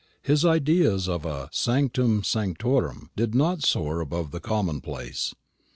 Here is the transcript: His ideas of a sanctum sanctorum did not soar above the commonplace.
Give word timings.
His 0.23 0.43
ideas 0.43 1.07
of 1.07 1.27
a 1.27 1.47
sanctum 1.51 2.23
sanctorum 2.23 3.11
did 3.15 3.35
not 3.35 3.61
soar 3.61 3.99
above 3.99 4.31
the 4.31 4.39
commonplace. 4.39 5.35